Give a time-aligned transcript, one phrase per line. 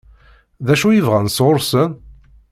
[0.65, 1.91] D acu i bɣan sɣur-sen?